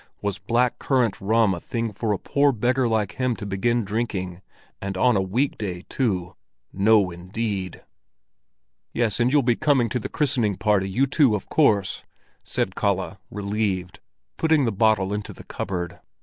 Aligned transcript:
Was 0.19 0.39
black 0.39 0.79
currant 0.79 1.21
rum 1.21 1.53
a 1.53 1.59
thing 1.59 1.91
for 1.91 2.11
a 2.11 2.17
poor 2.17 2.51
beggar 2.51 2.87
like 2.87 3.17
him 3.17 3.35
to 3.35 3.45
begin 3.45 3.85
drinking—and 3.85 4.97
on 4.97 5.15
a 5.15 5.21
weekday, 5.21 5.85
too? 5.89 6.35
No, 6.73 7.11
indeed! 7.11 7.83
"Yes, 8.93 9.19
and 9.19 9.31
you'll 9.31 9.43
be 9.43 9.55
coming 9.55 9.89
to 9.89 9.99
the 9.99 10.09
christening 10.09 10.55
party, 10.55 10.89
you 10.89 11.05
two, 11.05 11.35
of 11.35 11.49
course," 11.49 12.03
said 12.43 12.73
Kalle, 12.75 13.19
relieved, 13.29 13.99
putting 14.37 14.65
the 14.65 14.71
bottle 14.71 15.13
into 15.13 15.33
the 15.33 15.43
cupboard. 15.43 15.99